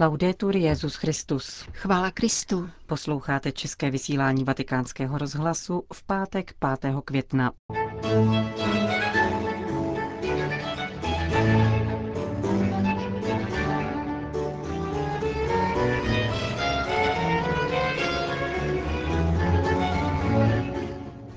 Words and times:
Laudetur 0.00 0.56
Jezus 0.56 0.94
Christus. 0.94 1.64
Chvála 1.72 2.10
Kristu. 2.10 2.70
Posloucháte 2.86 3.52
české 3.52 3.90
vysílání 3.90 4.44
Vatikánského 4.44 5.18
rozhlasu 5.18 5.82
v 5.92 6.02
pátek 6.02 6.54
5. 6.80 6.94
května. 7.04 7.52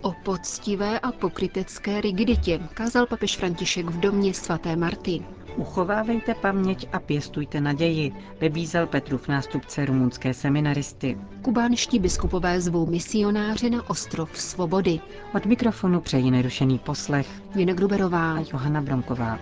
O 0.01 0.11
poctivé 0.23 0.99
a 0.99 1.11
pokrytecké 1.11 2.01
rigiditě 2.01 2.59
kázal 2.73 3.05
papež 3.05 3.37
František 3.37 3.85
v 3.85 3.99
domě 3.99 4.33
svaté 4.33 4.75
Marty. 4.75 5.36
Uchovávejte 5.57 6.33
paměť 6.33 6.87
a 6.91 6.99
pěstujte 6.99 7.61
naději, 7.61 8.13
vybízel 8.41 8.87
Petrův 8.87 9.27
nástupce 9.27 9.85
rumunské 9.85 10.33
seminaristy. 10.33 11.17
Kubánští 11.41 11.99
biskupové 11.99 12.61
zvou 12.61 12.85
misionáře 12.85 13.69
na 13.69 13.89
ostrov 13.89 14.37
svobody. 14.39 14.99
Od 15.35 15.45
mikrofonu 15.45 16.01
přejí 16.01 16.31
nerušený 16.31 16.79
poslech 16.79 17.27
Jena 17.55 17.73
Gruberová. 17.73 18.33
a 18.33 18.39
Johana 18.53 18.81
Bromková. 18.81 19.39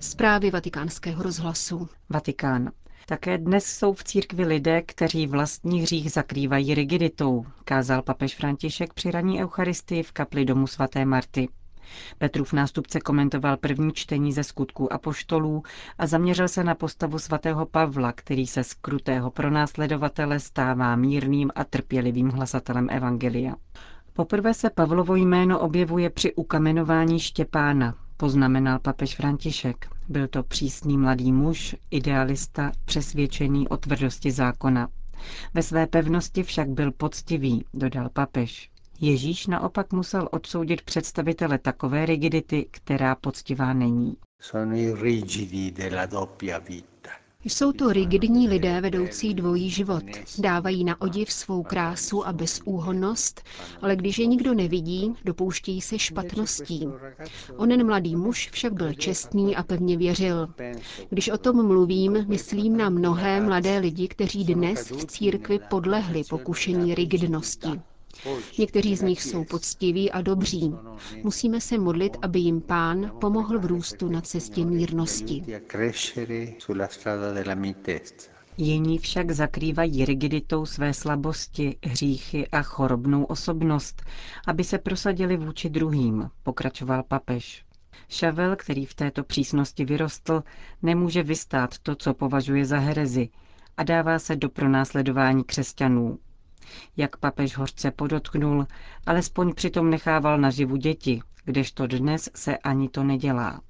Zprávy 0.00 0.50
vatikánského 0.50 1.22
rozhlasu. 1.22 1.88
Vatikán. 2.10 2.70
Také 3.12 3.38
dnes 3.38 3.66
jsou 3.66 3.92
v 3.92 4.04
církvi 4.04 4.44
lidé, 4.44 4.82
kteří 4.82 5.26
vlastní 5.26 5.80
hřích 5.80 6.12
zakrývají 6.12 6.74
rigiditou, 6.74 7.44
kázal 7.64 8.02
papež 8.02 8.36
František 8.36 8.92
při 8.94 9.10
raní 9.10 9.42
eucharistii 9.42 10.02
v 10.02 10.12
kapli 10.12 10.44
domu 10.44 10.66
svaté 10.66 11.04
Marty. 11.04 11.48
Petrův 12.18 12.52
nástupce 12.52 13.00
komentoval 13.00 13.56
první 13.56 13.92
čtení 13.92 14.32
ze 14.32 14.44
skutků 14.44 14.92
apoštolů 14.92 15.62
a 15.98 16.06
zaměřil 16.06 16.48
se 16.48 16.64
na 16.64 16.74
postavu 16.74 17.18
svatého 17.18 17.66
Pavla, 17.66 18.12
který 18.12 18.46
se 18.46 18.64
z 18.64 18.74
krutého 18.74 19.30
pronásledovatele 19.30 20.40
stává 20.40 20.96
mírným 20.96 21.50
a 21.54 21.64
trpělivým 21.64 22.28
hlasatelem 22.30 22.88
Evangelia. 22.90 23.54
Poprvé 24.12 24.54
se 24.54 24.70
Pavlovo 24.70 25.14
jméno 25.16 25.58
objevuje 25.60 26.10
při 26.10 26.34
ukamenování 26.34 27.20
Štěpána, 27.20 27.94
poznamenal 28.16 28.78
papež 28.78 29.16
František. 29.16 29.86
Byl 30.12 30.28
to 30.28 30.42
přísný 30.42 30.98
mladý 30.98 31.32
muž, 31.32 31.76
idealista, 31.90 32.72
přesvědčený 32.84 33.68
o 33.68 33.76
tvrdosti 33.76 34.30
zákona. 34.30 34.88
Ve 35.54 35.62
své 35.62 35.86
pevnosti 35.86 36.42
však 36.42 36.68
byl 36.68 36.92
poctivý, 36.92 37.64
dodal 37.74 38.08
papež. 38.08 38.70
Ježíš 39.00 39.46
naopak 39.46 39.92
musel 39.92 40.28
odsoudit 40.32 40.82
představitele 40.82 41.58
takové 41.58 42.06
rigidity, 42.06 42.66
která 42.70 43.14
poctivá 43.14 43.72
není. 43.72 44.16
Jsou 47.44 47.72
to 47.72 47.92
rigidní 47.92 48.48
lidé 48.48 48.80
vedoucí 48.80 49.34
dvojí 49.34 49.70
život. 49.70 50.04
Dávají 50.38 50.84
na 50.84 51.00
odiv 51.00 51.32
svou 51.32 51.62
krásu 51.62 52.26
a 52.26 52.32
bezúhonnost, 52.32 53.42
ale 53.82 53.96
když 53.96 54.18
je 54.18 54.26
nikdo 54.26 54.54
nevidí, 54.54 55.14
dopouštějí 55.24 55.80
se 55.80 55.98
špatností. 55.98 56.88
Onen 57.56 57.86
mladý 57.86 58.16
muž 58.16 58.48
však 58.52 58.72
byl 58.72 58.94
čestný 58.94 59.56
a 59.56 59.62
pevně 59.62 59.96
věřil. 59.96 60.48
Když 61.10 61.28
o 61.28 61.38
tom 61.38 61.66
mluvím, 61.66 62.24
myslím 62.28 62.76
na 62.76 62.88
mnohé 62.88 63.40
mladé 63.40 63.78
lidi, 63.78 64.08
kteří 64.08 64.44
dnes 64.44 64.90
v 64.90 65.04
církvi 65.06 65.58
podlehli 65.70 66.22
pokušení 66.30 66.94
rigidnosti. 66.94 67.68
Někteří 68.58 68.96
z 68.96 69.02
nich 69.02 69.22
jsou 69.22 69.44
poctiví 69.44 70.10
a 70.12 70.20
dobří. 70.20 70.74
Musíme 71.22 71.60
se 71.60 71.78
modlit, 71.78 72.16
aby 72.22 72.38
jim 72.38 72.60
pán 72.60 73.12
pomohl 73.20 73.58
v 73.58 73.64
růstu 73.66 74.08
na 74.08 74.20
cestě 74.20 74.64
mírnosti. 74.64 75.44
Jiní 78.56 78.98
však 78.98 79.30
zakrývají 79.30 80.04
rigiditou 80.04 80.66
své 80.66 80.94
slabosti, 80.94 81.76
hříchy 81.84 82.48
a 82.48 82.62
chorobnou 82.62 83.24
osobnost, 83.24 84.02
aby 84.46 84.64
se 84.64 84.78
prosadili 84.78 85.36
vůči 85.36 85.70
druhým, 85.70 86.30
pokračoval 86.42 87.02
papež. 87.02 87.64
Šavel, 88.08 88.56
který 88.56 88.86
v 88.86 88.94
této 88.94 89.24
přísnosti 89.24 89.84
vyrostl, 89.84 90.42
nemůže 90.82 91.22
vystát 91.22 91.78
to, 91.78 91.94
co 91.94 92.14
považuje 92.14 92.64
za 92.64 92.78
herezi 92.78 93.28
a 93.76 93.82
dává 93.82 94.18
se 94.18 94.36
do 94.36 94.48
pronásledování 94.48 95.44
křesťanů, 95.44 96.18
jak 96.96 97.16
papež 97.16 97.56
hořce 97.56 97.90
podotknul, 97.90 98.66
alespoň 99.06 99.54
přitom 99.54 99.90
nechával 99.90 100.38
naživu 100.38 100.76
děti, 100.76 101.20
kdežto 101.44 101.86
dnes 101.86 102.28
se 102.34 102.56
ani 102.58 102.88
to 102.88 103.02
nedělá. 103.04 103.60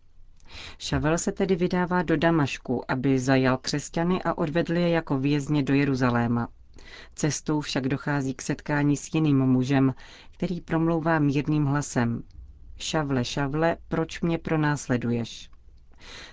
Šavel 0.79 1.19
se 1.19 1.33
tedy 1.33 1.57
vydává 1.57 2.03
do 2.03 2.17
Damašku, 2.17 2.91
aby 2.91 3.19
zajal 3.19 3.57
křesťany 3.57 4.23
a 4.23 4.39
odvedl 4.39 4.77
je 4.77 4.89
jako 4.89 5.19
vězně 5.19 5.63
do 5.63 5.75
Jeruzaléma. 5.75 6.49
Cestou 7.15 7.61
však 7.61 7.89
dochází 7.89 8.35
k 8.35 8.43
setkání 8.43 8.97
s 8.97 9.15
jiným 9.15 9.39
mužem, 9.39 9.95
který 10.31 10.61
promlouvá 10.61 11.19
mírným 11.19 11.65
hlasem. 11.65 12.23
Šavle, 12.79 13.25
šavle, 13.25 13.77
proč 13.89 14.21
mě 14.21 14.39
pronásleduješ? 14.39 15.52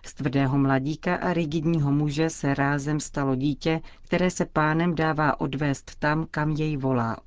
Z 0.05 0.13
tvrdého 0.13 0.57
mladíka 0.57 1.15
a 1.15 1.33
rigidního 1.33 1.91
muže 1.91 2.29
se 2.29 2.53
rázem 2.53 2.99
stalo 2.99 3.35
dítě, 3.35 3.81
které 4.01 4.31
se 4.31 4.45
pánem 4.45 4.95
dává 4.95 5.39
odvést 5.39 5.95
tam, 5.99 6.27
kam 6.31 6.49
jej 6.49 6.77
volá. 6.77 7.17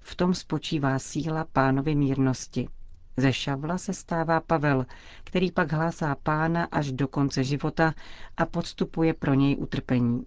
V 0.00 0.14
tom 0.14 0.34
spočívá 0.34 0.98
síla 0.98 1.46
pánovy 1.52 1.94
mírnosti. 1.94 2.68
Ze 3.16 3.32
šavla 3.32 3.78
se 3.78 3.94
stává 3.94 4.40
Pavel, 4.40 4.86
který 5.24 5.52
pak 5.52 5.72
hlásá 5.72 6.14
pána 6.14 6.64
až 6.64 6.92
do 6.92 7.08
konce 7.08 7.44
života 7.44 7.94
a 8.36 8.46
podstupuje 8.46 9.14
pro 9.14 9.34
něj 9.34 9.56
utrpení. 9.58 10.24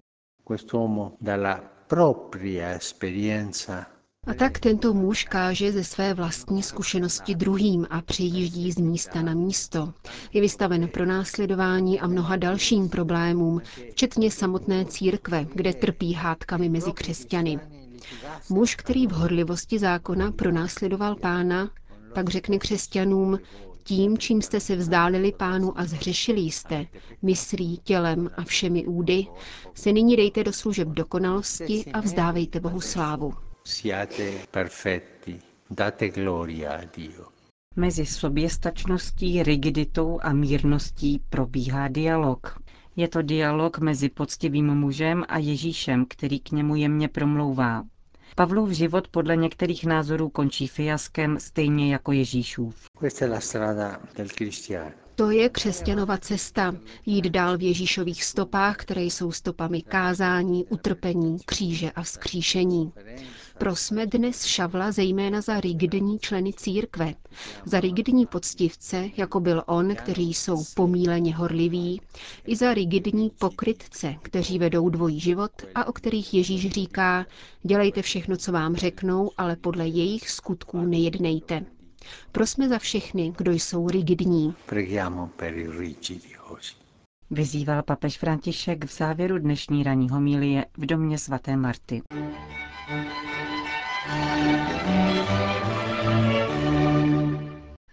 A 4.26 4.34
tak 4.34 4.58
tento 4.58 4.94
muž 4.94 5.24
káže 5.24 5.72
ze 5.72 5.84
své 5.84 6.14
vlastní 6.14 6.62
zkušenosti 6.62 7.34
druhým 7.34 7.86
a 7.90 8.00
přejíždí 8.02 8.72
z 8.72 8.76
místa 8.78 9.22
na 9.22 9.34
místo. 9.34 9.92
Je 10.32 10.40
vystaven 10.40 10.88
pro 10.88 11.06
následování 11.06 12.00
a 12.00 12.06
mnoha 12.06 12.36
dalším 12.36 12.88
problémům, 12.88 13.60
včetně 13.90 14.30
samotné 14.30 14.84
církve, 14.84 15.46
kde 15.54 15.72
trpí 15.74 16.12
hádkami 16.12 16.68
mezi 16.68 16.92
křesťany. 16.92 17.58
Muž, 18.50 18.74
který 18.74 19.06
v 19.06 19.10
horlivosti 19.12 19.78
zákona 19.78 20.32
pronásledoval 20.32 21.14
pána, 21.14 21.70
pak 22.14 22.28
řekne 22.28 22.58
křesťanům, 22.58 23.38
tím, 23.84 24.18
čím 24.18 24.42
jste 24.42 24.60
se 24.60 24.76
vzdálili 24.76 25.32
pánu 25.32 25.78
a 25.78 25.84
zhřešili 25.84 26.40
jste, 26.40 26.86
myslí, 27.22 27.80
tělem 27.84 28.30
a 28.36 28.42
všemi 28.44 28.86
údy, 28.86 29.26
se 29.74 29.92
nyní 29.92 30.16
dejte 30.16 30.44
do 30.44 30.52
služeb 30.52 30.88
dokonalosti 30.88 31.84
a 31.92 32.00
vzdávejte 32.00 32.60
Bohu 32.60 32.80
slávu. 32.80 33.34
Siate 33.68 34.46
perfetti, 34.50 35.38
date 35.70 36.08
gloria 36.08 36.72
a 36.72 36.84
Dio. 36.96 37.28
Mezi 37.76 38.06
soběstačností, 38.06 39.42
rigiditou 39.42 40.18
a 40.22 40.32
mírností 40.32 41.20
probíhá 41.30 41.88
dialog. 41.88 42.58
Je 42.96 43.08
to 43.08 43.22
dialog 43.22 43.78
mezi 43.78 44.08
poctivým 44.08 44.66
mužem 44.66 45.24
a 45.28 45.38
Ježíšem, 45.38 46.06
který 46.08 46.40
k 46.40 46.50
němu 46.50 46.76
jemně 46.76 47.08
promlouvá. 47.08 47.84
Pavlův 48.36 48.70
život 48.70 49.08
podle 49.08 49.36
některých 49.36 49.84
názorů 49.84 50.28
končí 50.28 50.68
fiaskem 50.68 51.38
stejně 51.40 51.92
jako 51.92 52.12
Ježíšův. 52.12 52.86
Questa 52.98 53.26
è 53.26 53.28
la 53.28 53.40
strada 53.40 54.00
del 54.16 54.28
cristiano. 54.28 54.90
To 55.14 55.30
je 55.30 55.48
křesťanova 55.48 56.18
cesta, 56.18 56.74
jít 57.06 57.24
dál 57.24 57.58
v 57.58 57.62
Ježíšových 57.62 58.24
stopách, 58.24 58.76
které 58.76 59.02
jsou 59.02 59.32
stopami 59.32 59.82
kázání, 59.82 60.64
utrpení, 60.64 61.38
kříže 61.46 61.90
a 61.90 62.02
vzkříšení. 62.02 62.92
Prosme 63.58 64.06
dnes 64.06 64.44
Šavla 64.44 64.92
zejména 64.92 65.40
za 65.40 65.60
rigidní 65.60 66.18
členy 66.18 66.52
církve, 66.52 67.14
za 67.64 67.80
rigidní 67.80 68.26
poctivce, 68.26 69.08
jako 69.16 69.40
byl 69.40 69.62
on, 69.66 69.94
kteří 69.94 70.34
jsou 70.34 70.64
pomíleně 70.76 71.34
horliví, 71.36 72.00
i 72.46 72.56
za 72.56 72.74
rigidní 72.74 73.30
pokrytce, 73.30 74.14
kteří 74.22 74.58
vedou 74.58 74.88
dvojí 74.88 75.20
život 75.20 75.52
a 75.74 75.84
o 75.84 75.92
kterých 75.92 76.34
Ježíš 76.34 76.70
říká, 76.70 77.26
dělejte 77.62 78.02
všechno, 78.02 78.36
co 78.36 78.52
vám 78.52 78.76
řeknou, 78.76 79.30
ale 79.36 79.56
podle 79.56 79.86
jejich 79.88 80.30
skutků 80.30 80.80
nejednejte. 80.80 81.64
Prosme 82.32 82.68
za 82.68 82.78
všechny, 82.78 83.32
kdo 83.36 83.52
jsou 83.52 83.88
rigidní. 83.88 84.54
Preghiamo 84.66 85.30
per 85.36 85.54
i 85.58 85.68
rigidi 85.78 86.36
oggi. 86.50 86.84
Vyzýval 87.30 87.82
papež 87.82 88.18
František 88.18 88.84
v 88.84 88.96
závěru 88.96 89.38
dnešní 89.38 89.82
ranní 89.82 90.08
homilie 90.08 90.66
v 90.76 90.86
domě 90.86 91.18
svaté 91.18 91.56
Marty. 91.56 92.02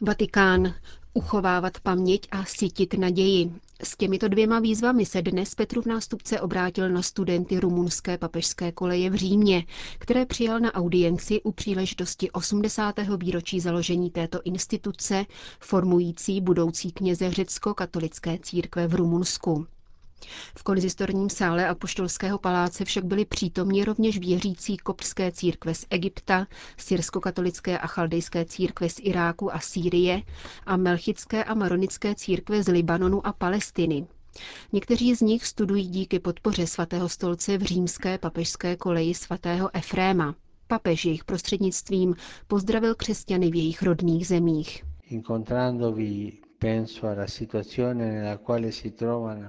Vatikán. 0.01 0.73
Uchovávat 1.13 1.79
paměť 1.79 2.27
a 2.31 2.45
sítit 2.45 2.93
naději. 2.93 3.51
S 3.83 3.97
těmito 3.97 4.27
dvěma 4.27 4.59
výzvami 4.59 5.05
se 5.05 5.21
dnes 5.21 5.55
Petrův 5.55 5.85
nástupce 5.85 6.41
obrátil 6.41 6.89
na 6.89 7.01
studenty 7.01 7.59
rumunské 7.59 8.17
papežské 8.17 8.71
koleje 8.71 9.09
v 9.09 9.15
Římě, 9.15 9.63
které 9.99 10.25
přijal 10.25 10.59
na 10.59 10.73
audienci 10.73 11.41
u 11.41 11.51
příležitosti 11.51 12.31
80. 12.31 12.95
výročí 13.17 13.59
založení 13.59 14.09
této 14.09 14.39
instituce, 14.43 15.25
formující 15.59 16.41
budoucí 16.41 16.91
kněze 16.91 17.31
řecko-katolické 17.31 18.37
církve 18.41 18.87
v 18.87 18.95
Rumunsku. 18.95 19.67
V 20.57 20.63
konzistorním 20.63 21.29
sále 21.29 21.67
Apoštolského 21.67 22.37
paláce 22.37 22.85
však 22.85 23.05
byli 23.05 23.25
přítomni 23.25 23.83
rovněž 23.83 24.19
věřící 24.19 24.77
koptské 24.77 25.31
církve 25.31 25.75
z 25.75 25.85
Egypta, 25.89 26.47
syrsko-katolické 26.77 27.77
a 27.79 27.87
chaldejské 27.87 28.45
církve 28.45 28.89
z 28.89 28.95
Iráku 29.01 29.55
a 29.55 29.59
Sýrie 29.59 30.21
a 30.65 30.77
melchické 30.77 31.43
a 31.43 31.53
maronické 31.53 32.15
církve 32.15 32.63
z 32.63 32.67
Libanonu 32.67 33.27
a 33.27 33.33
Palestiny. 33.33 34.07
Někteří 34.73 35.15
z 35.15 35.21
nich 35.21 35.45
studují 35.45 35.87
díky 35.87 36.19
podpoře 36.19 36.67
svatého 36.67 37.09
stolce 37.09 37.57
v 37.57 37.61
římské 37.63 38.17
papežské 38.17 38.75
koleji 38.75 39.13
svatého 39.13 39.69
Efréma. 39.73 40.35
Papež 40.67 41.05
jejich 41.05 41.23
prostřednictvím 41.25 42.15
pozdravil 42.47 42.95
křesťany 42.95 43.51
v 43.51 43.55
jejich 43.55 43.83
rodných 43.83 44.27
zemích. 44.27 44.83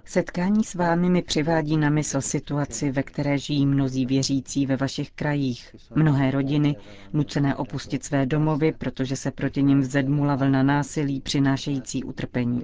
Setkání 0.05 0.65
s 0.65 0.75
vámi 0.75 1.11
mi 1.11 1.23
přivádí 1.23 1.77
na 1.77 1.91
mysl 1.91 2.21
situaci, 2.21 2.91
ve 2.91 3.03
které 3.03 3.39
žijí 3.39 3.67
mnozí 3.67 4.07
věřící 4.07 4.67
ve 4.67 4.77
vašich 4.77 5.11
krajích. 5.11 5.77
Mnohé 5.95 6.31
rodiny, 6.31 6.77
nucené 7.13 7.57
opustit 7.57 8.05
své 8.05 8.27
domovy, 8.27 8.73
protože 8.73 9.17
se 9.17 9.31
proti 9.31 9.63
nim 9.63 9.81
vzedmula 9.81 10.37
vlna 10.37 10.63
násilí 10.63 11.21
přinášející 11.21 12.05
utrpení. 12.05 12.63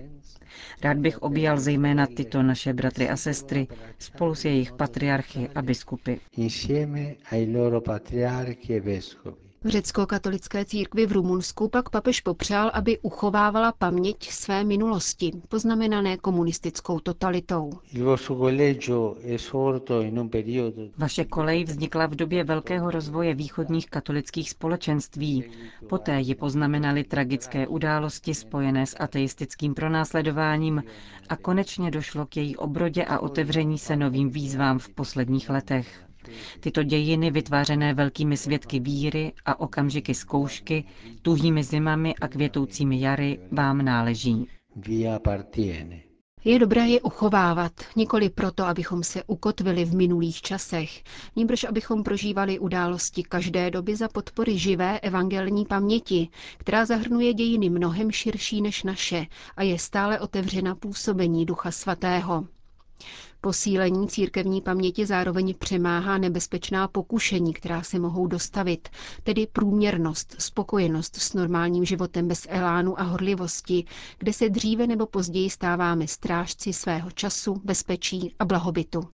Rád 0.82 0.96
bych 0.98 1.18
objal 1.18 1.60
zejména 1.60 2.06
tyto 2.06 2.42
naše 2.42 2.72
bratry 2.72 3.08
a 3.08 3.16
sestry 3.16 3.66
spolu 3.98 4.34
s 4.34 4.44
jejich 4.44 4.72
patriarchy 4.72 5.48
a 5.54 5.62
biskupy. 5.62 6.14
V 6.14 6.38
řecko-katolické 9.64 10.64
církvi 10.64 11.06
v 11.06 11.12
Rumunsku 11.12 11.68
pak 11.68 11.90
papež 11.90 12.20
popřál, 12.20 12.70
aby 12.74 12.98
uchovávala 12.98 13.72
paměť 13.72 14.30
své 14.30 14.64
minulosti, 14.64 15.30
poznamenané 15.48 16.16
komunistickou 16.16 17.00
totalitou. 17.00 17.70
Vaše 20.98 21.24
kolej 21.24 21.64
vznikla 21.64 22.06
v 22.06 22.14
době 22.14 22.44
velkého 22.44 22.90
rozvoje 22.90 23.34
východních 23.34 23.86
katolických 23.90 24.50
společenství. 24.50 25.44
Poté 25.88 26.20
ji 26.20 26.34
poznamenaly 26.34 27.04
tragické 27.04 27.66
události 27.66 28.34
spojené 28.34 28.86
s 28.86 28.96
ateistickým 29.00 29.74
pronásledováním 29.74 30.82
a 31.28 31.36
konečně 31.36 31.90
došlo 31.90 32.26
k 32.26 32.36
její 32.36 32.56
obrodě 32.56 33.04
a 33.04 33.18
otevření 33.18 33.78
se 33.78 33.96
novým 33.96 34.30
výzvám 34.30 34.78
v 34.78 34.88
posledních 34.88 35.50
letech. 35.50 36.07
Tyto 36.60 36.82
dějiny, 36.82 37.30
vytvářené 37.30 37.94
velkými 37.94 38.36
svědky 38.36 38.80
víry 38.80 39.32
a 39.44 39.60
okamžiky 39.60 40.14
zkoušky, 40.14 40.84
tuhými 41.22 41.62
zimami 41.64 42.14
a 42.14 42.28
květoucími 42.28 43.00
jary, 43.00 43.40
vám 43.52 43.84
náleží. 43.84 44.46
Je 46.44 46.58
dobré 46.58 46.88
je 46.88 47.00
uchovávat, 47.00 47.72
nikoli 47.96 48.30
proto, 48.30 48.64
abychom 48.64 49.02
se 49.02 49.22
ukotvili 49.26 49.84
v 49.84 49.94
minulých 49.94 50.42
časech, 50.42 51.02
níbrž 51.36 51.64
abychom 51.64 52.02
prožívali 52.04 52.58
události 52.58 53.22
každé 53.22 53.70
doby 53.70 53.96
za 53.96 54.08
podpory 54.08 54.58
živé 54.58 55.00
evangelní 55.00 55.66
paměti, 55.66 56.28
která 56.58 56.84
zahrnuje 56.86 57.34
dějiny 57.34 57.70
mnohem 57.70 58.10
širší 58.10 58.62
než 58.62 58.82
naše 58.82 59.26
a 59.56 59.62
je 59.62 59.78
stále 59.78 60.20
otevřena 60.20 60.74
působení 60.74 61.46
Ducha 61.46 61.70
Svatého. 61.70 62.46
Posílení 63.40 64.08
církevní 64.08 64.60
paměti 64.60 65.06
zároveň 65.06 65.54
přemáhá 65.58 66.18
nebezpečná 66.18 66.88
pokušení, 66.88 67.52
která 67.54 67.82
se 67.82 67.98
mohou 67.98 68.26
dostavit, 68.26 68.88
tedy 69.22 69.46
průměrnost, 69.46 70.34
spokojenost 70.38 71.16
s 71.16 71.34
normálním 71.34 71.84
životem 71.84 72.28
bez 72.28 72.46
elánu 72.50 73.00
a 73.00 73.02
horlivosti, 73.02 73.84
kde 74.18 74.32
se 74.32 74.48
dříve 74.48 74.86
nebo 74.86 75.06
později 75.06 75.50
stáváme 75.50 76.08
strážci 76.08 76.72
svého 76.72 77.10
času, 77.10 77.60
bezpečí 77.64 78.34
a 78.38 78.44
blahobytu. 78.44 79.08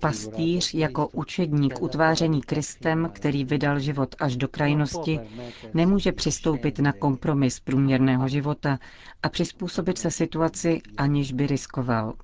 Pastýř 0.00 0.74
jako 0.74 1.08
učedník 1.08 1.82
utvářený 1.82 2.40
Kristem, 2.40 3.10
který 3.12 3.44
vydal 3.44 3.78
život 3.80 4.14
až 4.18 4.36
do 4.36 4.48
krajnosti, 4.48 5.20
nemůže 5.74 6.12
přistoupit 6.12 6.78
na 6.78 6.92
kompromis 6.92 7.60
průměrného 7.60 8.28
života 8.28 8.78
a 9.22 9.28
přizpůsobit 9.28 9.98
se 9.98 10.10
situaci, 10.10 10.80
aniž 10.96 11.32
by 11.32 11.46
riskoval. 11.46 12.14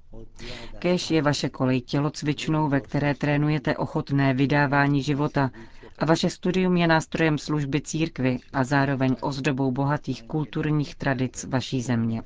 Kéž 0.79 1.11
je 1.11 1.23
vaše 1.23 1.49
kolej 1.49 1.81
tělocvičnou, 1.81 2.69
ve 2.69 2.81
které 2.81 3.15
trénujete 3.15 3.77
ochotné 3.77 4.35
vydávání 4.35 5.03
života 5.03 5.51
a 5.99 6.05
vaše 6.05 6.31
studium 6.31 6.77
je 6.77 6.87
nástrojem 6.87 7.39
služby 7.39 7.81
církvy 7.81 8.39
a 8.53 8.65
zároveň 8.65 9.17
ozdobou 9.21 9.73
bohatých 9.73 10.23
kulturních 10.23 10.95
tradic 10.95 11.45
vaší 11.45 11.83
země. 11.83 12.23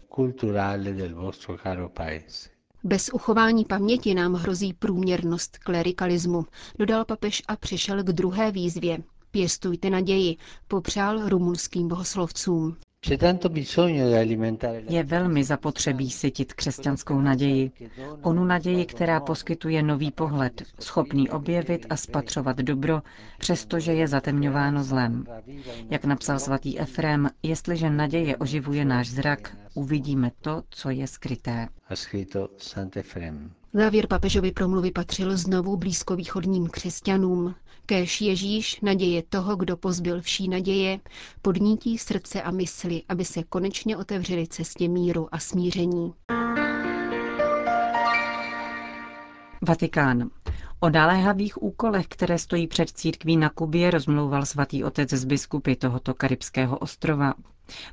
Bez 2.88 3.10
uchování 3.12 3.64
paměti 3.64 4.14
nám 4.14 4.34
hrozí 4.34 4.72
průměrnost 4.72 5.58
klerikalismu, 5.58 6.44
dodal 6.78 7.04
papež 7.04 7.42
a 7.48 7.56
přišel 7.56 8.02
k 8.02 8.06
druhé 8.12 8.52
výzvě. 8.52 8.98
Pěstujte 9.30 9.90
naději, 9.90 10.36
popřál 10.68 11.28
rumunským 11.28 11.88
bohoslovcům. 11.88 12.76
Je 14.88 15.02
velmi 15.04 15.44
zapotřebí 15.44 16.10
sytit 16.10 16.52
křesťanskou 16.52 17.20
naději. 17.20 17.70
Onu 18.22 18.44
naději, 18.44 18.86
která 18.86 19.20
poskytuje 19.20 19.82
nový 19.82 20.10
pohled, 20.10 20.62
schopný 20.80 21.30
objevit 21.30 21.86
a 21.90 21.96
spatřovat 21.96 22.56
dobro, 22.56 23.02
přestože 23.38 23.94
je 23.94 24.08
zatemňováno 24.08 24.84
zlem. 24.84 25.24
Jak 25.90 26.04
napsal 26.04 26.38
svatý 26.38 26.80
Efrem, 26.80 27.30
jestliže 27.42 27.90
naděje 27.90 28.36
oživuje 28.36 28.84
náš 28.84 29.08
zrak, 29.10 29.56
uvidíme 29.74 30.30
to, 30.40 30.62
co 30.70 30.90
je 30.90 31.06
skryté. 31.06 31.68
Závěr 33.72 34.06
papežovy 34.06 34.52
promluvy 34.52 34.90
patřil 34.90 35.36
znovu 35.36 35.76
blízkovýchodním 35.76 36.68
křesťanům. 36.68 37.54
Kéž 37.86 38.20
Ježíš, 38.20 38.80
naděje 38.80 39.22
toho, 39.28 39.56
kdo 39.56 39.76
pozbyl 39.76 40.20
vší 40.20 40.48
naděje, 40.48 41.00
podnítí 41.42 41.98
srdce 41.98 42.42
a 42.42 42.50
mysli, 42.50 43.02
aby 43.08 43.24
se 43.24 43.42
konečně 43.42 43.96
otevřeli 43.96 44.46
cestě 44.46 44.88
míru 44.88 45.28
a 45.32 45.38
smíření. 45.38 46.12
Vatikán. 49.68 50.30
O 50.80 50.90
naléhavých 50.90 51.62
úkolech, 51.62 52.06
které 52.06 52.38
stojí 52.38 52.66
před 52.66 52.90
církví 52.90 53.36
na 53.36 53.48
Kubě, 53.50 53.90
rozmlouval 53.90 54.46
svatý 54.46 54.84
otec 54.84 55.10
z 55.10 55.24
biskupy 55.24 55.76
tohoto 55.76 56.14
karibského 56.14 56.78
ostrova. 56.78 57.34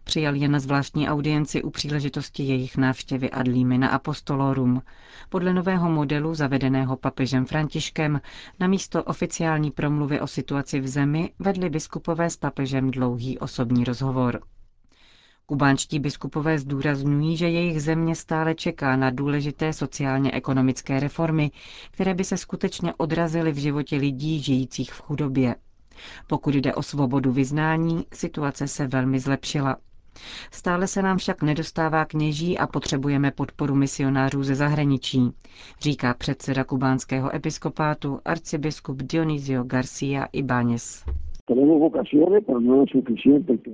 Přijal 0.03 0.36
je 0.36 0.48
na 0.48 0.60
zvláštní 0.60 1.10
audienci 1.10 1.63
u 1.63 1.70
příležitosti 1.70 2.44
jejich 2.44 2.77
návštěvy 2.77 3.32
ad 3.32 3.48
limina 3.48 3.88
apostolorum. 3.88 4.82
Podle 5.29 5.53
nového 5.53 5.89
modelu 5.89 6.36
zavedeného 6.36 6.98
papežem 6.98 7.46
Františkem 7.46 8.22
na 8.60 8.67
místo 8.67 9.03
oficiální 9.03 9.72
promluvy 9.72 10.20
o 10.22 10.27
situaci 10.27 10.79
v 10.79 10.88
zemi 10.88 11.29
vedli 11.39 11.70
biskupové 11.70 12.29
s 12.29 12.38
papežem 12.38 12.91
dlouhý 12.91 13.39
osobní 13.39 13.84
rozhovor. 13.84 14.39
Kubánští 15.48 16.00
biskupové 16.00 16.60
zdůrazňují, 16.60 17.38
že 17.38 17.50
jejich 17.50 17.82
země 17.82 18.15
stále 18.15 18.55
čeká 18.55 18.96
na 18.96 19.10
důležité 19.10 19.74
sociálně-ekonomické 19.74 21.00
reformy, 21.00 21.51
které 21.91 22.13
by 22.13 22.24
se 22.24 22.38
skutečně 22.38 22.94
odrazily 22.98 23.51
v 23.51 23.58
životě 23.58 23.96
lidí 23.96 24.39
žijících 24.44 24.94
v 24.94 25.01
chudobě. 25.01 25.55
Pokud 26.27 26.55
jde 26.55 26.73
o 26.75 26.83
svobodu 26.83 27.31
vyznání, 27.31 28.05
situace 28.13 28.67
se 28.67 28.87
velmi 28.87 29.19
zlepšila. 29.19 29.77
Stále 30.51 30.87
se 30.87 31.01
nám 31.01 31.17
však 31.17 31.41
nedostává 31.41 32.05
kněží 32.05 32.57
a 32.57 32.67
potřebujeme 32.67 33.31
podporu 33.31 33.75
misionářů 33.75 34.43
ze 34.43 34.55
zahraničí, 34.55 35.31
říká 35.81 36.13
předseda 36.13 36.63
kubánského 36.63 37.35
episkopátu 37.35 38.19
arcibiskup 38.25 39.01
Dionisio 39.03 39.63
Garcia 39.63 40.25
Ibáñez. 40.33 41.03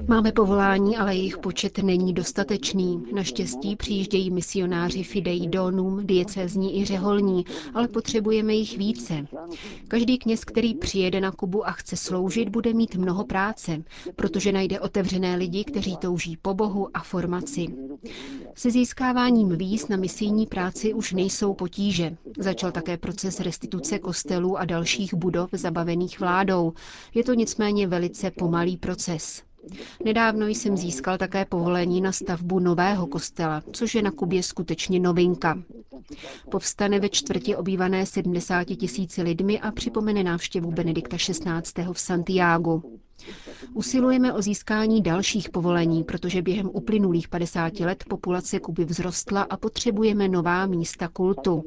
Máme 0.08 0.32
povolání, 0.32 0.98
ale 0.98 1.16
jejich 1.16 1.38
počet 1.38 1.78
není 1.78 2.14
dostatečný. 2.14 3.04
Naštěstí 3.16 3.76
přijíždějí 3.76 4.32
misionáři 4.32 5.04
Fidei 5.04 5.48
Donum, 5.48 6.08
diecézní 6.08 6.80
i 6.82 6.86
řeholní, 6.86 7.46
ale 7.74 7.88
potřebujeme 7.88 8.54
jich 8.54 8.78
více. 8.78 9.28
Každý 9.88 10.18
kněz, 10.18 10.46
který 10.46 10.76
přijede 10.76 11.22
na 11.22 11.32
Kubu 11.32 11.68
a 11.68 11.72
chce 11.72 11.98
sloužit, 11.98 12.50
bude 12.50 12.74
mít 12.74 12.96
mnoho 12.96 13.26
práce, 13.26 13.84
protože 14.16 14.52
najde 14.52 14.80
otevřené 14.80 15.36
lidi, 15.36 15.64
kteří 15.64 15.98
touží 15.98 16.38
po 16.42 16.54
Bohu 16.54 16.88
a 16.94 17.00
formaci. 17.00 17.68
Se 18.56 18.72
získáváním 18.72 19.58
víz 19.58 19.88
na 19.88 19.98
misijní 19.98 20.46
práci 20.46 20.94
už 20.94 21.14
nejsou 21.14 21.54
potíže. 21.54 22.18
Začal 22.38 22.72
také 22.72 22.98
proces 22.98 23.40
restituce 23.40 24.00
kostelů 24.00 24.58
a 24.58 24.66
dalších 24.66 25.14
budov 25.14 25.50
zabavených 25.54 26.20
vládou. 26.20 26.74
Je 27.16 27.24
to 27.24 27.34
nicméně 27.34 27.61
velice 27.88 28.32
pomalý 28.32 28.78
proces. 28.78 29.44
Nedávno 30.06 30.48
jsem 30.48 30.78
získal 30.78 31.18
také 31.18 31.46
povolení 31.46 32.02
na 32.02 32.12
stavbu 32.12 32.60
nového 32.60 33.08
kostela, 33.08 33.64
což 33.72 33.96
je 33.96 34.02
na 34.02 34.12
Kubě 34.12 34.44
skutečně 34.44 35.00
novinka. 35.00 35.58
Povstane 36.52 37.00
ve 37.00 37.10
čtvrti 37.10 37.56
obývané 37.56 38.06
70 38.06 38.64
tisíci 38.64 39.22
lidmi 39.22 39.60
a 39.60 39.72
připomene 39.72 40.24
návštěvu 40.24 40.72
Benedikta 40.72 41.18
XVI. 41.18 41.84
v 41.94 42.00
Santiago. 42.00 42.82
Usilujeme 43.74 44.34
o 44.34 44.42
získání 44.42 45.02
dalších 45.02 45.50
povolení, 45.50 46.04
protože 46.04 46.42
během 46.42 46.70
uplynulých 46.74 47.28
50 47.28 47.80
let 47.80 48.04
populace 48.10 48.60
Kuby 48.60 48.86
vzrostla 48.86 49.42
a 49.42 49.58
potřebujeme 49.58 50.28
nová 50.28 50.66
místa 50.66 51.08
kultu. 51.08 51.64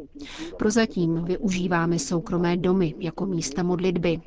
Prozatím 0.59 1.25
využíváme 1.25 1.99
soukromé 1.99 2.57
domy 2.57 2.95
jako 2.99 3.27
místa 3.27 3.63
modlitby. 3.63 4.21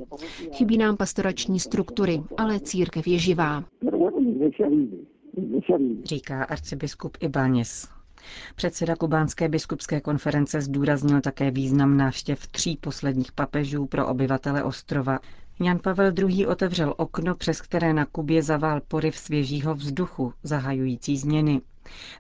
Chybí 0.54 0.78
nám 0.78 0.98
pastorační 0.98 1.60
struktury, 1.60 2.24
ale 2.38 2.60
církev 2.60 3.08
je 3.08 3.18
živá. 3.20 3.64
Říká 6.04 6.44
arcibiskup 6.44 7.18
Ibáněz. 7.20 7.88
Předseda 8.56 8.96
kubánské 8.96 9.50
biskupské 9.50 10.02
konference 10.02 10.62
zdůraznil 10.62 11.22
také 11.22 11.52
význam 11.52 11.98
návštěv 11.98 12.48
tří 12.48 12.78
posledních 12.82 13.32
papežů 13.32 13.86
pro 13.86 14.08
obyvatele 14.08 14.64
ostrova. 14.64 15.20
Jan 15.60 15.80
Pavel 15.80 16.14
II. 16.18 16.46
otevřel 16.48 16.94
okno, 16.98 17.36
přes 17.36 17.62
které 17.62 17.94
na 17.94 18.06
Kubě 18.06 18.44
zavál 18.44 18.82
poryv 18.88 19.18
svěžího 19.18 19.76
vzduchu, 19.76 20.34
zahajující 20.44 21.18
změny. 21.18 21.62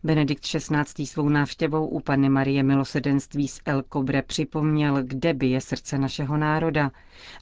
Benedikt 0.03 0.43
XVI. 0.43 1.05
svou 1.05 1.29
návštěvou 1.29 1.87
u 1.87 1.99
Panny 1.99 2.29
Marie 2.29 2.63
milosedenství 2.63 3.47
z 3.47 3.61
El 3.65 3.83
Cobre 3.93 4.21
připomněl, 4.21 5.03
kde 5.03 5.33
by 5.33 5.47
je 5.47 5.61
srdce 5.61 5.97
našeho 5.97 6.37
národa. 6.37 6.91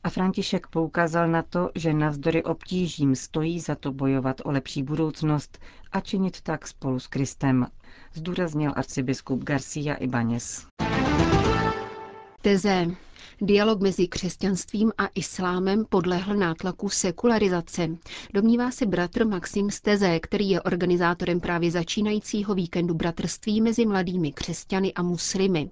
A 0.04 0.10
František 0.10 0.68
poukázal 0.68 1.28
na 1.28 1.42
to, 1.42 1.72
že 1.76 1.94
navzdory 1.94 2.44
obtížím 2.44 3.16
stojí 3.16 3.60
za 3.60 3.76
to 3.76 3.92
bojovat 3.92 4.42
o 4.44 4.52
lepší 4.52 4.84
budoucnost 4.84 5.60
a 5.92 6.00
činit 6.00 6.42
tak 6.42 6.68
spolu 6.68 7.00
s 7.00 7.08
Kristem, 7.08 7.68
zdůraznil 8.14 8.74
arcibiskup 8.76 9.44
Garcia 9.44 9.94
Ibanes. 9.96 10.68
Teze. 12.42 12.88
Dialog 13.42 13.82
mezi 13.82 14.08
křesťanstvím 14.08 14.92
a 14.98 15.08
islámem 15.16 15.86
podlehl 15.90 16.36
nátlaku 16.36 16.90
sekularizace. 16.90 17.88
Domnívá 18.34 18.72
se 18.72 18.86
bratr 18.86 19.28
Maxim 19.28 19.72
Steze, 19.72 20.20
který 20.20 20.50
je 20.50 20.62
organizátorem 20.62 21.40
právě 21.40 21.72
začínajícího 21.72 22.56
víkendu 22.56 22.94
bratrství 22.94 23.62
mezi 23.62 23.86
mladými 23.86 24.32
křesťany 24.32 24.94
a 24.94 25.02
muslimy. 25.02 25.70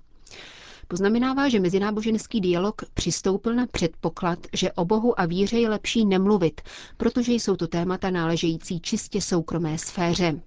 Poznamenává, 0.87 1.49
že 1.49 1.59
mezináboženský 1.59 2.41
dialog 2.41 2.81
přistoupil 2.93 3.55
na 3.55 3.67
předpoklad, 3.67 4.39
že 4.53 4.71
o 4.71 4.85
Bohu 4.85 5.19
a 5.19 5.25
víře 5.25 5.59
je 5.59 5.69
lepší 5.69 6.05
nemluvit, 6.05 6.61
protože 6.97 7.33
jsou 7.33 7.55
to 7.55 7.67
témata 7.67 8.09
náležející 8.09 8.79
čistě 8.79 9.21
soukromé 9.21 9.77
sféře. 9.77 10.41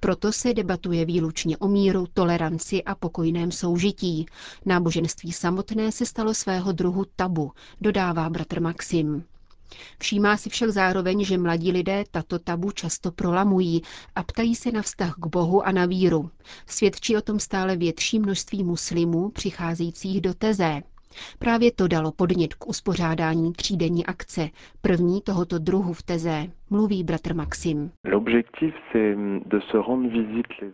Proto 0.00 0.32
se 0.32 0.54
debatuje 0.54 1.04
výlučně 1.04 1.56
o 1.56 1.68
míru, 1.68 2.06
toleranci 2.14 2.84
a 2.84 2.94
pokojném 2.94 3.52
soužití. 3.52 4.26
Náboženství 4.64 5.32
samotné 5.32 5.92
se 5.92 6.06
stalo 6.06 6.34
svého 6.34 6.72
druhu 6.72 7.04
tabu, 7.16 7.52
dodává 7.80 8.30
bratr 8.30 8.60
Maxim. 8.60 9.24
Všímá 9.98 10.36
si 10.36 10.50
však 10.50 10.70
zároveň, 10.70 11.24
že 11.24 11.38
mladí 11.38 11.72
lidé 11.72 12.04
tato 12.10 12.38
tabu 12.38 12.70
často 12.70 13.12
prolamují 13.12 13.82
a 14.14 14.22
ptají 14.22 14.54
se 14.54 14.72
na 14.72 14.82
vztah 14.82 15.14
k 15.18 15.26
Bohu 15.26 15.66
a 15.66 15.72
na 15.72 15.86
víru. 15.86 16.30
Svědčí 16.66 17.16
o 17.16 17.20
tom 17.20 17.40
stále 17.40 17.76
větší 17.76 18.18
množství 18.18 18.64
muslimů 18.64 19.28
přicházejících 19.28 20.20
do 20.20 20.34
teze. 20.34 20.82
Právě 21.38 21.72
to 21.72 21.88
dalo 21.88 22.12
podnět 22.12 22.54
k 22.54 22.68
uspořádání 22.68 23.52
třídenní 23.52 24.06
akce, 24.06 24.48
první 24.80 25.20
tohoto 25.20 25.58
druhu 25.58 25.92
v 25.92 26.02
Teze, 26.02 26.46
mluví 26.70 27.04
bratr 27.04 27.34
Maxim. 27.34 27.90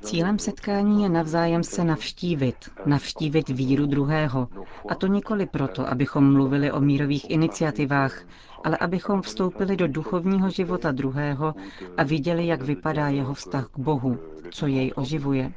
Cílem 0.00 0.38
setkání 0.38 1.02
je 1.02 1.08
navzájem 1.08 1.62
se 1.62 1.84
navštívit, 1.84 2.56
navštívit 2.86 3.48
víru 3.48 3.86
druhého. 3.86 4.48
A 4.88 4.94
to 4.94 5.06
nikoli 5.06 5.46
proto, 5.46 5.88
abychom 5.88 6.32
mluvili 6.32 6.72
o 6.72 6.80
mírových 6.80 7.30
iniciativách, 7.30 8.24
ale 8.64 8.76
abychom 8.76 9.22
vstoupili 9.22 9.76
do 9.76 9.88
duchovního 9.88 10.50
života 10.50 10.92
druhého 10.92 11.54
a 11.96 12.02
viděli, 12.02 12.46
jak 12.46 12.62
vypadá 12.62 13.08
jeho 13.08 13.34
vztah 13.34 13.68
k 13.68 13.78
Bohu, 13.78 14.18
co 14.50 14.66
jej 14.66 14.92
oživuje. 14.96 15.52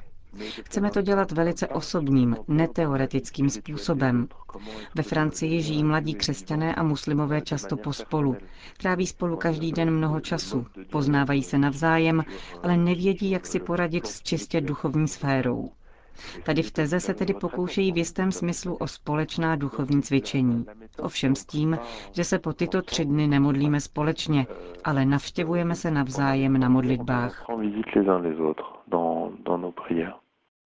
Chceme 0.63 0.91
to 0.91 1.01
dělat 1.01 1.31
velice 1.31 1.67
osobním, 1.67 2.35
neteoretickým 2.47 3.49
způsobem. 3.49 4.27
Ve 4.95 5.03
Francii 5.03 5.61
žijí 5.61 5.83
mladí 5.83 6.13
křesťané 6.13 6.75
a 6.75 6.83
muslimové 6.83 7.41
často 7.41 7.77
pospolu. 7.77 8.37
Tráví 8.77 9.07
spolu 9.07 9.37
každý 9.37 9.71
den 9.71 9.91
mnoho 9.91 10.19
času, 10.19 10.65
poznávají 10.91 11.43
se 11.43 11.57
navzájem, 11.57 12.23
ale 12.63 12.77
nevědí, 12.77 13.31
jak 13.31 13.45
si 13.47 13.59
poradit 13.59 14.07
s 14.07 14.21
čistě 14.21 14.61
duchovní 14.61 15.07
sférou. 15.07 15.71
Tady 16.43 16.61
v 16.61 16.71
teze 16.71 16.99
se 16.99 17.13
tedy 17.13 17.33
pokoušejí 17.33 17.91
v 17.91 17.97
jistém 17.97 18.31
smyslu 18.31 18.75
o 18.75 18.87
společná 18.87 19.55
duchovní 19.55 20.01
cvičení. 20.01 20.65
Ovšem 20.99 21.35
s 21.35 21.45
tím, 21.45 21.77
že 22.11 22.23
se 22.23 22.39
po 22.39 22.53
tyto 22.53 22.81
tři 22.81 23.05
dny 23.05 23.27
nemodlíme 23.27 23.79
společně, 23.81 24.47
ale 24.83 25.05
navštěvujeme 25.05 25.75
se 25.75 25.91
navzájem 25.91 26.59
na 26.59 26.69
modlitbách 26.69 27.45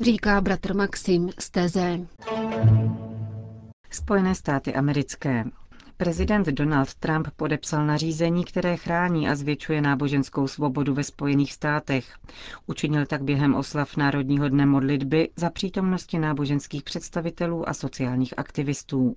říká 0.02 0.42
bratr 0.42 0.76
Maxim 0.76 1.30
z 1.40 1.50
Teze. 1.50 2.00
Spojené 3.92 4.36
státy 4.36 4.74
americké. 4.76 5.46
Prezident 5.98 6.48
Donald 6.48 6.94
Trump 6.96 7.28
podepsal 7.36 7.86
nařízení, 7.86 8.44
které 8.46 8.78
chrání 8.78 9.30
a 9.30 9.36
zvětšuje 9.36 9.82
náboženskou 9.82 10.48
svobodu 10.48 10.94
ve 10.94 11.04
Spojených 11.04 11.54
státech. 11.54 12.06
Učinil 12.68 13.06
tak 13.06 13.24
během 13.24 13.56
oslav 13.56 13.98
Národního 13.98 14.50
dne 14.50 14.66
modlitby 14.66 15.30
za 15.36 15.50
přítomnosti 15.50 16.20
náboženských 16.20 16.84
představitelů 16.84 17.70
a 17.70 17.74
sociálních 17.74 18.34
aktivistů. 18.40 19.16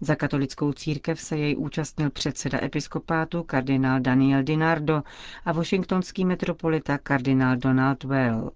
Za 0.00 0.14
katolickou 0.14 0.72
církev 0.72 1.20
se 1.20 1.38
jej 1.38 1.56
účastnil 1.58 2.10
předseda 2.10 2.64
episkopátu 2.64 3.42
kardinál 3.42 4.00
Daniel 4.00 4.42
Dinardo 4.42 5.02
a 5.44 5.52
washingtonský 5.52 6.24
metropolita 6.24 6.98
kardinál 6.98 7.56
Donald 7.56 8.04
Well. 8.04 8.50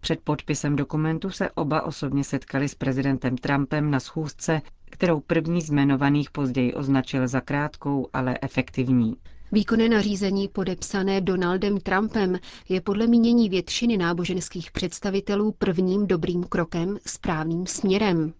Před 0.00 0.20
podpisem 0.24 0.76
dokumentu 0.76 1.30
se 1.30 1.50
oba 1.50 1.82
osobně 1.82 2.24
setkali 2.24 2.68
s 2.68 2.74
prezidentem 2.74 3.36
Trumpem 3.36 3.90
na 3.90 4.00
schůzce, 4.00 4.62
kterou 4.90 5.20
první 5.20 5.60
z 5.62 5.68
jmenovaných 5.70 6.30
později 6.30 6.74
označil 6.74 7.28
za 7.28 7.40
krátkou, 7.40 8.08
ale 8.12 8.38
efektivní. 8.42 9.16
Výkonné 9.52 9.88
nařízení 9.88 10.48
podepsané 10.48 11.20
Donaldem 11.20 11.80
Trumpem 11.80 12.38
je 12.68 12.80
podle 12.80 13.06
mínění 13.06 13.48
většiny 13.48 13.96
náboženských 13.96 14.70
představitelů 14.70 15.52
prvním 15.58 16.06
dobrým 16.06 16.44
krokem 16.44 16.98
správným 17.06 17.66
směrem. 17.66 18.32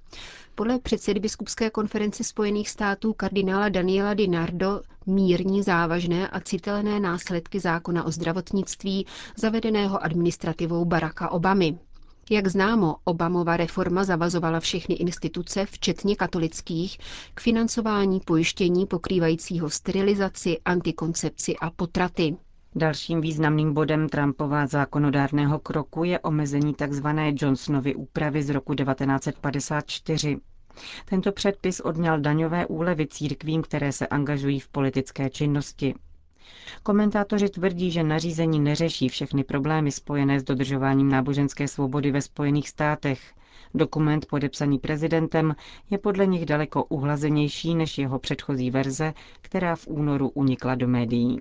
Podle 0.60 0.78
předsedy 0.78 1.20
biskupské 1.20 1.70
konference 1.70 2.24
Spojených 2.24 2.70
států 2.70 3.12
kardinála 3.12 3.68
Daniela 3.68 4.14
Di 4.14 4.28
Nardo 4.28 4.80
mírní 5.06 5.62
závažné 5.62 6.28
a 6.28 6.40
citelné 6.40 7.00
následky 7.00 7.60
zákona 7.60 8.04
o 8.04 8.10
zdravotnictví 8.10 9.06
zavedeného 9.36 10.04
administrativou 10.04 10.84
Baracka 10.84 11.30
Obamy. 11.30 11.78
Jak 12.30 12.48
známo, 12.48 12.96
Obamova 13.04 13.56
reforma 13.56 14.04
zavazovala 14.04 14.60
všechny 14.60 14.94
instituce, 14.94 15.66
včetně 15.66 16.16
katolických, 16.16 16.98
k 17.34 17.40
financování 17.40 18.20
pojištění 18.20 18.86
pokrývajícího 18.86 19.70
sterilizaci, 19.70 20.58
antikoncepci 20.64 21.56
a 21.56 21.70
potraty. 21.70 22.36
Dalším 22.74 23.20
významným 23.20 23.74
bodem 23.74 24.08
Trumpova 24.08 24.66
zákonodárného 24.66 25.58
kroku 25.58 26.04
je 26.04 26.18
omezení 26.20 26.74
tzv. 26.74 27.06
Johnsonovy 27.34 27.94
úpravy 27.94 28.42
z 28.42 28.50
roku 28.50 28.74
1954. 28.74 30.38
Tento 31.04 31.32
předpis 31.32 31.80
odňal 31.80 32.20
daňové 32.20 32.66
úlevy 32.66 33.06
církvím, 33.06 33.62
které 33.62 33.92
se 33.92 34.06
angažují 34.06 34.60
v 34.60 34.68
politické 34.68 35.30
činnosti. 35.30 35.94
Komentátoři 36.82 37.48
tvrdí, 37.48 37.90
že 37.90 38.02
nařízení 38.02 38.60
neřeší 38.60 39.08
všechny 39.08 39.44
problémy 39.44 39.92
spojené 39.92 40.40
s 40.40 40.44
dodržováním 40.44 41.08
náboženské 41.08 41.68
svobody 41.68 42.10
ve 42.10 42.20
Spojených 42.22 42.68
státech. 42.68 43.20
Dokument 43.74 44.26
podepsaný 44.26 44.78
prezidentem 44.78 45.56
je 45.90 45.98
podle 45.98 46.26
nich 46.26 46.46
daleko 46.46 46.84
uhlazenější 46.84 47.74
než 47.74 47.98
jeho 47.98 48.18
předchozí 48.18 48.70
verze, 48.70 49.14
která 49.40 49.76
v 49.76 49.86
únoru 49.88 50.28
unikla 50.28 50.74
do 50.74 50.88
médií. 50.88 51.40